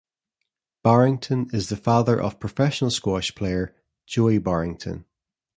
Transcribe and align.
Barrington 0.83 1.47
is 1.53 1.69
the 1.69 1.77
father 1.77 2.19
of 2.19 2.39
professional 2.39 2.89
squash 2.89 3.35
player 3.35 3.75
Joey 4.07 4.39
Barrington. 4.39 5.05